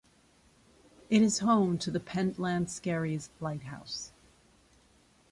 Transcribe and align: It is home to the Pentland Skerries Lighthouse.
It 1.11 1.21
is 1.21 1.41
home 1.45 1.77
to 1.77 1.91
the 1.91 1.99
Pentland 1.99 2.71
Skerries 2.71 3.29
Lighthouse. 3.39 4.11